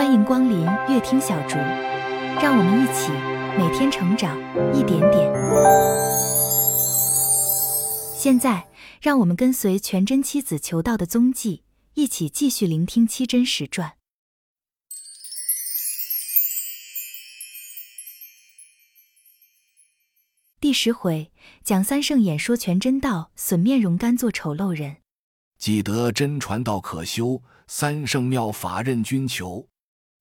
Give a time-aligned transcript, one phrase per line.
[0.00, 1.56] 欢迎光临乐听小竹，
[2.40, 3.12] 让我们一起
[3.58, 4.34] 每天成长
[4.74, 5.30] 一点点。
[8.16, 8.66] 现在，
[9.02, 13.92] 让我们跟随全真七子求道的踪迹，一起继续聆听七真实传
[20.58, 21.30] 第十回，
[21.62, 24.96] 蒋三圣演说全真道，损面容甘做丑陋人。
[25.58, 29.68] 既得真传道可修，三圣妙法任君求。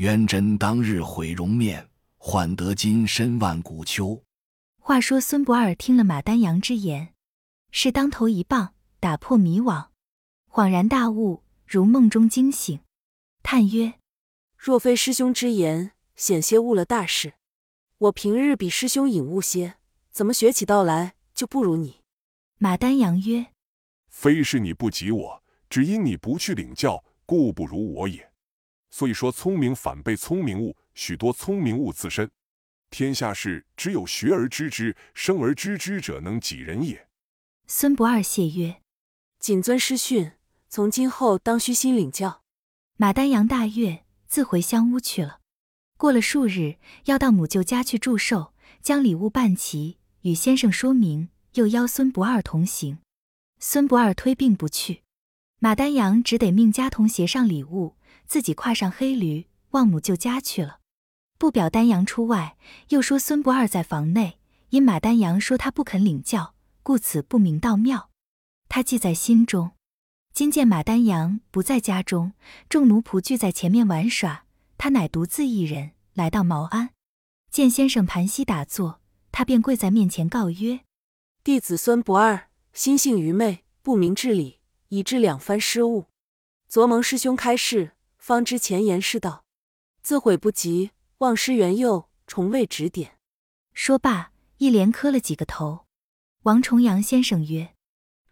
[0.00, 1.86] 元贞当日毁容面，
[2.16, 4.24] 换得今身万古秋。
[4.78, 7.12] 话说孙不二听了马丹阳之言，
[7.70, 9.88] 是当头一棒打破迷惘，
[10.48, 12.80] 恍然大悟，如梦中惊醒，
[13.42, 13.92] 叹曰
[14.56, 17.34] ：“若非师兄之言，险些误了大事。
[17.98, 19.74] 我平日比师兄隐悟些，
[20.10, 22.00] 怎么学起道来就不如你？”
[22.56, 23.48] 马丹阳曰
[24.08, 28.28] ：“非是你不及我，只因你不去领教，故不如我也。”
[28.90, 32.30] 所以说，聪明反被聪明误，许多聪明误自身。
[32.90, 37.08] 天下事，只有学而知之，生而知之者，能几人也？
[37.68, 38.82] 孙不二谢曰
[39.38, 40.32] ：“谨遵师训，
[40.68, 42.42] 从今后当虚心领教。”
[42.98, 45.38] 马丹阳大悦，自回乡屋去了。
[45.96, 52.98] 过了数日，要到母舅家去祝寿，将礼物办齐，与先生说明，又邀孙不二同行。
[53.60, 55.02] 孙不二推病不去，
[55.60, 57.94] 马丹阳只得命家童携上礼物。
[58.30, 60.78] 自己跨上黑驴，往母舅家去了。
[61.36, 62.56] 不表丹阳出外，
[62.90, 68.08] 又说孙不二在房内，因马丹阳说他不肯领教，故此不明道庙。
[68.68, 69.72] 他记在心中。
[70.32, 72.34] 今见马丹阳不在家中，
[72.68, 74.44] 众奴仆聚在前面玩耍，
[74.78, 76.90] 他乃独自一人来到茅庵，
[77.50, 79.00] 见先生盘膝打坐，
[79.32, 80.82] 他便跪在面前告曰
[81.42, 86.06] ：“弟子孙不二，心性愚昧，不明治理，以致两番失误。
[86.68, 87.94] 昨蒙师兄开示。”
[88.30, 89.44] 方知前言是道，
[90.02, 93.18] 自悔不及，望师元佑，重未指点。
[93.74, 95.88] 说罢，一连磕了几个头。
[96.42, 97.74] 王重阳先生曰：“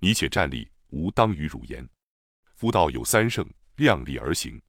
[0.00, 1.86] 你且站立，吾当与汝言。
[2.54, 3.46] 夫道有三圣，
[3.76, 4.62] 量力而行。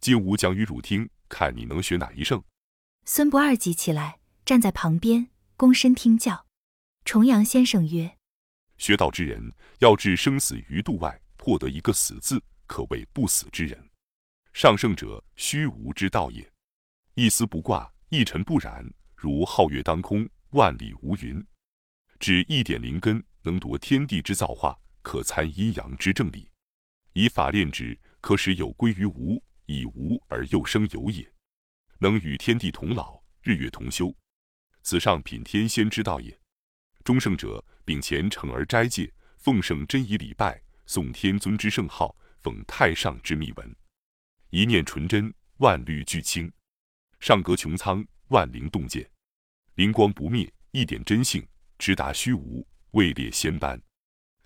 [0.00, 2.42] 今吾讲与汝听，看你能学哪一圣。”
[3.04, 5.28] 孙不二急起来，站在旁边，
[5.58, 6.46] 躬身听教。
[7.04, 8.16] 重阳先生曰
[8.78, 13.78] ：“学道之人，要置生死于度外，获得一个死字，可谓不死之人。”
[14.54, 16.48] 上圣者，虚无之道也。
[17.14, 21.44] 一丝不挂，一尘不染，如皓月当空，万里无云。
[22.20, 26.48] 只一点灵根，能夺天地之造化，可参阴阳之正理。
[27.14, 31.28] 以法炼之，可使有归于无，以无而又生有也。
[31.98, 34.14] 能与天地同老，日月同修，
[34.84, 36.40] 此上品天仙之道也。
[37.02, 43.76] 中圣者，秉虔诚而斋戒，奉圣真以礼拜，诵天尊之圣号，奉太上之密文。
[44.54, 46.48] 一念纯真，万虑俱清；
[47.18, 49.10] 上隔穹苍，万灵洞见。
[49.74, 51.44] 灵光不灭，一点真性，
[51.76, 53.82] 直达虚无，位列仙班。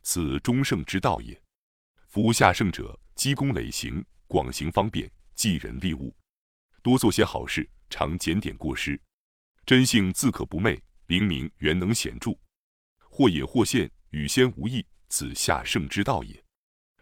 [0.03, 1.39] 此中圣之道也。
[2.07, 6.17] 夫下圣者，积功累行，广行方便，济人利物，
[6.81, 8.99] 多做些好事，常检点过失，
[9.67, 12.31] 真性自可不昧，灵明原能显著。
[13.11, 16.43] 或隐或现，与仙无异，此下圣之道也。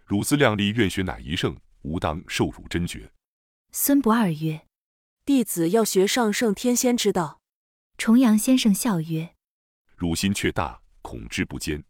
[0.07, 1.57] 汝自量力，愿学哪一圣？
[1.87, 3.13] 吾当受汝真诀。
[3.71, 4.67] 孙不二曰
[5.25, 7.41] ：“弟子要学上圣天仙之道。”
[7.97, 9.37] 重阳先生笑曰
[9.97, 11.85] ：“汝心却大，恐志不坚。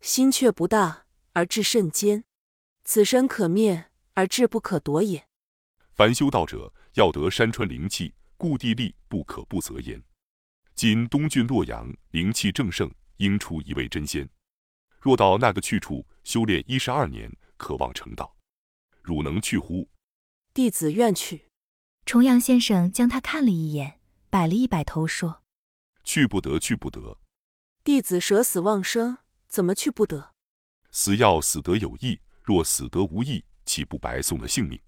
[0.00, 2.24] 心却不大，而志甚坚。
[2.84, 5.28] 此身可灭，而志不可夺也。
[5.92, 10.02] 凡修道者，要得山川灵气，故地利不可不择焉。
[10.74, 14.28] 今东郡洛阳灵气正盛，应出一位真仙。
[15.00, 18.34] 若到那个去处修炼一十二年，可望成道。”
[19.08, 19.88] 汝能去乎？
[20.52, 21.46] 弟子愿去。
[22.04, 25.42] 重阳先生将他看了一眼，摆了一摆头，说
[26.04, 27.18] ：“去不得，去不得。
[27.82, 30.34] 弟子舍死忘生，怎么去不得？
[30.90, 34.78] 死要死得有益，若死得无益，岂不白送了性命？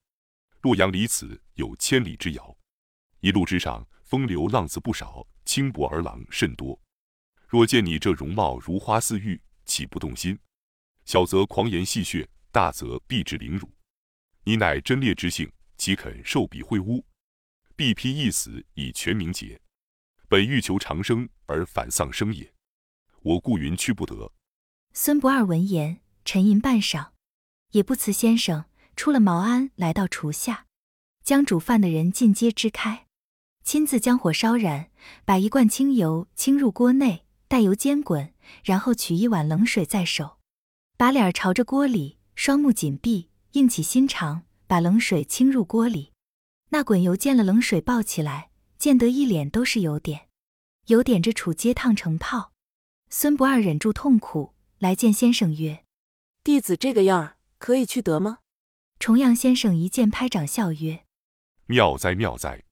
[0.60, 2.54] 洛阳离此有千里之遥，
[3.20, 6.78] 一路之上风流浪子不少，轻薄儿郎甚多。
[7.48, 10.38] 若见你这容貌如花似玉，岂不动心？
[11.06, 13.66] 小则狂言戏谑，大则必致凌辱。”
[14.50, 15.48] 你乃真烈之性，
[15.78, 17.04] 岂肯受彼秽污？
[17.76, 19.60] 必披一死以全名节。
[20.26, 22.52] 本欲求长生，而反丧生也。
[23.22, 24.32] 我故云去不得。
[24.92, 27.10] 孙不二闻言，沉吟半晌，
[27.70, 28.64] 也不辞先生，
[28.96, 30.66] 出了茅庵，来到厨下，
[31.22, 33.06] 将煮饭的人尽皆支开，
[33.62, 34.90] 亲自将火烧燃，
[35.24, 40.38] 把一罐清油倾入锅内，待油煎滚，然后取一碗冷水在手，
[40.96, 43.29] 把脸朝着锅里，双目紧闭。
[43.52, 46.12] 硬起心肠，把冷水倾入锅里，
[46.68, 50.28] 那滚油见了冷水抱起来，溅得一脸都是油点，
[50.86, 52.52] 油点着杵皆烫成泡。
[53.08, 55.84] 孙不二忍住痛苦，来见先生曰
[56.44, 58.38] ：“弟子这个样儿，可以去得吗？”
[59.00, 61.04] 重阳先生一见，拍掌笑曰
[61.66, 62.62] ：“妙哉妙哉！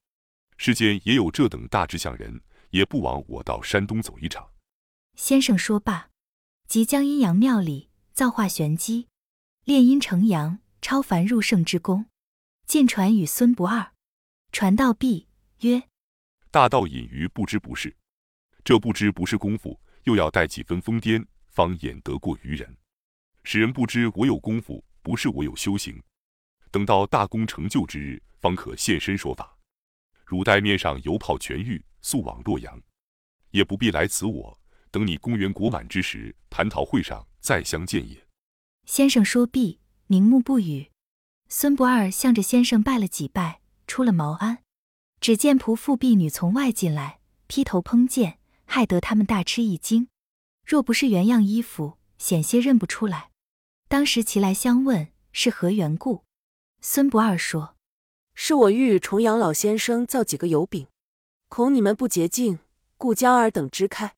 [0.56, 2.40] 世间也有这等大志向人，
[2.70, 4.50] 也不枉我到山东走一场。”
[5.16, 6.10] 先生说罢，
[6.69, 9.08] 即将阴阳庙里造化玄机，
[9.64, 12.06] 炼阴成阳，超凡入圣之功，
[12.66, 13.92] 尽传与孙不二。
[14.52, 15.28] 传道毕，
[15.60, 15.82] 曰
[16.50, 17.94] ：“大道隐于不知不是，
[18.64, 22.76] 这不知不是功夫，又要带几分疯癫，方演得过于人，
[23.44, 26.02] 使人不知我有功夫，不是我有修行。
[26.70, 29.56] 等到大功成就之日，方可现身说法。
[30.25, 32.80] 汝待面上油泡痊愈，速往洛阳，
[33.50, 34.58] 也不必来此我。”
[34.90, 38.26] 等你公元国满之时，蟠桃会上再相见也。
[38.86, 39.80] 先生说毕，
[40.10, 40.90] 凝目不语。
[41.49, 44.58] 孙不二向着先生拜了几拜，出了茅庵。
[45.20, 50.08] 只见仆妇婢女从外进来，披头烹剑，害得他们大吃一惊。
[50.64, 53.31] 若不是原样衣服，险些认不出来。
[53.87, 56.25] 当时齐来相问是何缘故。
[56.81, 57.76] 孙不二说
[58.34, 60.87] ：“是我欲与重阳老先生造几个油饼，
[61.49, 62.61] 恐你们不洁净，
[62.96, 64.14] 故将尔等支开。”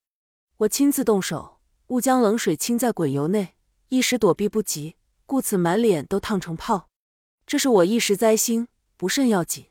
[0.58, 1.58] 我亲自动手，
[1.88, 3.54] 误将冷水倾在滚油内，
[3.88, 4.96] 一时躲避不及，
[5.30, 6.88] 故此满脸都烫成泡。
[7.46, 8.66] 这是我一时灾星，
[8.96, 9.66] 不甚要紧。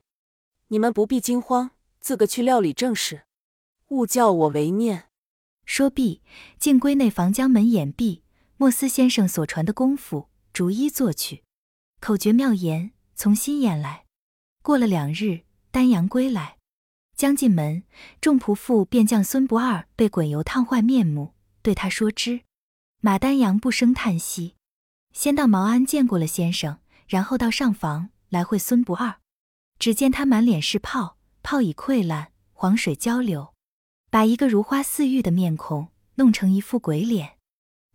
[0.69, 3.23] 你们不必惊慌，自个去料理正事，
[3.89, 5.09] 勿叫我为念。
[5.65, 6.21] 说毕，
[6.57, 8.23] 竟归内房将门掩闭。
[8.55, 11.43] 莫斯先生所传的功夫，逐一做去，
[11.99, 14.05] 口诀妙言，从心眼来。
[14.63, 15.41] 过了两日，
[15.71, 16.55] 丹阳归来。
[17.17, 17.83] 将进门，
[18.21, 22.43] 众仆妇便将孙不二被滚油烫坏面目，对他说之。
[23.01, 24.55] 马丹阳不生叹息，
[25.19, 29.17] 先到毛安见过了先生，然后到上房来会孙不二。
[29.77, 33.53] 只见他满脸是泡，泡已溃烂，黄水交流，
[34.09, 37.35] 把一个如花似玉的面孔弄成一副鬼脸。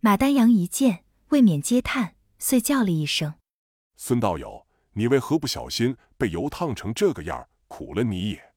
[0.01, 3.33] 马丹阳一见，未免嗟叹，遂叫了一声
[3.97, 7.47] ：“孙道友，你为何不小心被油烫成这个样？
[7.67, 8.53] 苦了你也。”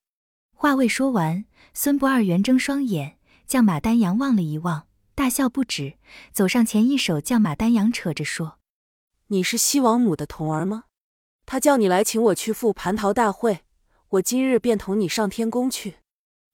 [0.53, 3.17] 话未说完，孙不二圆睁双眼，
[3.47, 5.97] 将马丹阳望了一望，大笑不止，
[6.33, 8.58] 走上前，一手将马丹阳扯着说
[9.31, 10.85] ：“你是西王母的童儿吗？
[11.45, 13.61] 他叫你来请我去赴蟠桃大会，
[14.09, 15.97] 我今日便同你上天宫去。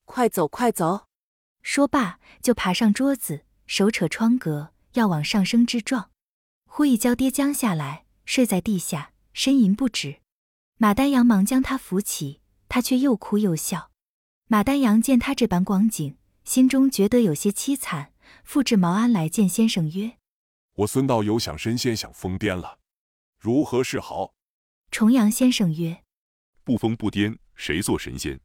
[0.04, 1.06] 快走，快走！”
[1.62, 6.10] 说罢，就爬上桌子，手扯窗格，要往上升之状。
[6.66, 10.16] 忽一跤跌将下来，睡在地下，呻吟不止。
[10.76, 13.92] 马丹阳忙将他扶起，他却又哭又笑。
[14.48, 18.12] 马丹阳见他这般光景，心中觉得有些凄惨，
[18.42, 20.18] 复至茅庵来见先生曰
[20.74, 22.78] ：“我孙道友想神仙，想疯癫了，
[23.38, 24.34] 如何是好？”
[24.90, 26.02] 重阳先生曰
[26.64, 28.40] ：“不疯不癫，谁做神仙？”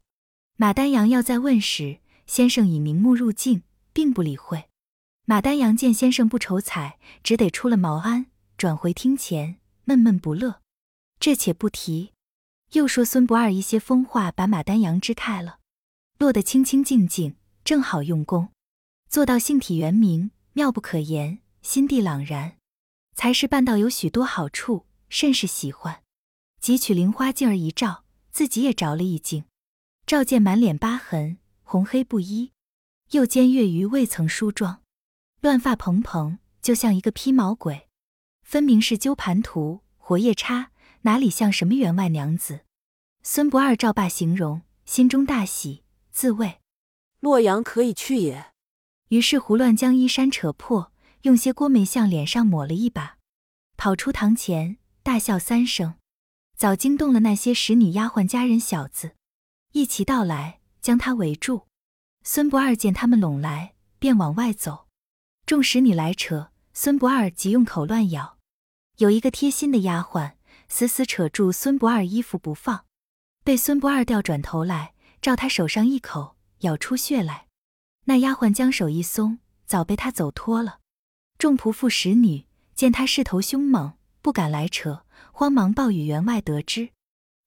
[0.58, 4.70] 马丹阳要再问时，先生已明目入镜，并不理会。
[5.26, 8.28] 马丹阳见先生不愁睬，只得出了茅庵，
[8.58, 10.62] 转回厅前，闷闷不乐。
[11.20, 12.14] 这且不提，
[12.74, 15.60] 又说孙不二一些疯话，把马丹阳支开了。
[16.18, 18.50] 落得清清静静，正好用功，
[19.08, 21.40] 做到性体圆明，妙不可言，
[21.72, 22.54] 心地朗然，
[23.14, 26.02] 才是办道有许多好处，甚是喜欢。
[26.60, 29.46] 汲取菱花镜儿一照，自己也着了一惊，
[30.08, 32.54] 照见满脸疤痕，红黑不一，
[33.12, 34.82] 又兼月余未曾梳妆，
[35.42, 37.88] 乱发蓬蓬，就像一个披毛鬼，
[38.42, 42.62] 分明是鸠盘图、活夜叉，哪里像什么员外娘子？
[43.22, 45.84] 孙不二照罢形容，心中大喜。
[46.10, 46.62] 自谓
[47.20, 48.54] 洛阳可以去也，
[49.10, 50.92] 于是胡乱将衣衫扯破，
[51.24, 53.18] 用些郭眉向脸上抹了一把，
[53.76, 55.96] 跑出堂前，大笑三声，
[56.56, 59.16] 早惊动了那些使女丫鬟家人小子，
[59.74, 61.68] 一齐到来，将他围住。
[62.24, 64.88] 孙不二见他们拢来，便往外走。
[65.46, 68.38] 众使女来扯，孙不二即用口乱咬。
[68.98, 70.34] 有一个贴心的丫鬟，
[70.68, 72.86] 死死扯住孙不二衣服不放，
[73.44, 74.94] 被孙不二调转头来。
[75.22, 77.48] 照他手上一口，咬出血来。
[78.06, 80.80] 那丫鬟将手一松，早被他走脱了。
[81.40, 86.90] 众仆妇使女见他势头凶猛，不敢来扯，慌忙报与员外得知。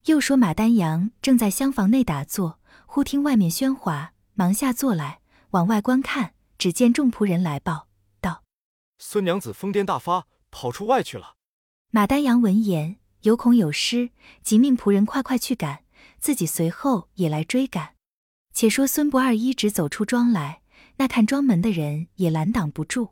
[0.06, 5.20] 又说马丹阳正在厢房内打坐，忽听外面喧哗，忙下坐来，
[5.50, 6.32] 往外观看。
[6.56, 7.88] 只见众仆人来报
[8.20, 8.44] 道
[8.98, 11.34] ：“孙娘子疯癫大发，跑出外去了。”
[11.92, 14.10] 马丹阳闻言，有恐有失，
[14.42, 15.84] 即命仆人快快去赶。
[16.18, 17.96] 自己随后也来追赶。
[18.54, 20.62] 且说孙不二一直走出庄来，
[20.96, 23.10] 那看庄门的人也拦挡不住。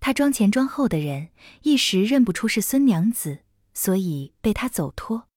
[0.00, 1.28] 他庄前庄后的人
[1.62, 5.28] 一时认不出是孙娘子，所以被他走脱。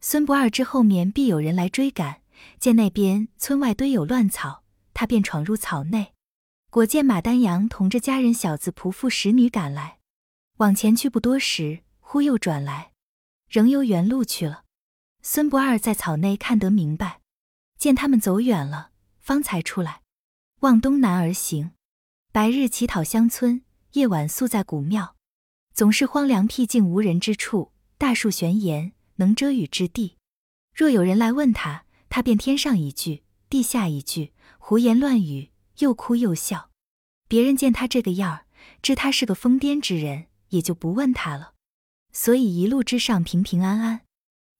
[0.00, 2.22] 孙不二之后面必有人来追赶，
[2.58, 6.14] 见那边村外堆有乱草，他便闯入草内，
[6.70, 9.98] 果见马丹阳同着家人、小子、仆妇、使女赶来，
[10.56, 12.92] 往前去不多时，忽又转来，
[13.48, 14.64] 仍由原路去了。
[15.22, 17.20] 孙不二在草内看得明白，
[17.78, 20.00] 见他们走远了，方才出来，
[20.60, 21.72] 往东南而行。
[22.32, 23.62] 白日乞讨乡村，
[23.92, 25.16] 夜晚宿在古庙，
[25.72, 30.16] 总是荒凉僻静无人之处，大树悬岩，能遮雨之地。
[30.74, 36.70] 若有人来问他，他便天上一句，地下一句，胡言乱语，又哭又笑。
[37.28, 38.46] 别人见他这个样儿，
[38.82, 41.54] 知他是个疯癫之人，也就不问他了。
[42.12, 44.02] 所以一路之上平平安安。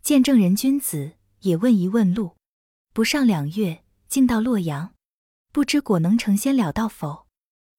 [0.02, 2.36] 见正人君子，也问一问路。
[2.94, 4.94] 不上两月，竟到洛阳，
[5.52, 7.26] 不知果能成仙了道否？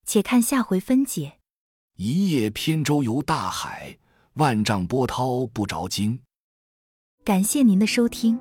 [0.06, 1.37] 且看下回分解。
[2.00, 3.98] 一叶扁舟游大海，
[4.36, 6.20] 万丈波涛不着惊。
[7.26, 8.40] 感谢您的收听，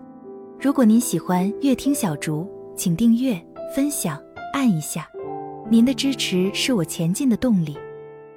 [0.60, 2.46] 如果您喜欢乐听小竹，
[2.76, 3.42] 请订阅、
[3.74, 4.22] 分享、
[4.52, 5.08] 按一下，
[5.70, 7.74] 您的支持是我前进的动力。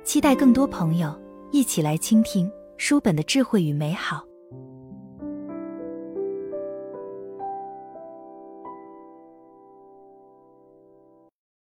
[0.06, 1.14] 期待更多朋友
[1.52, 4.29] 一起来倾听书本的智慧与美好。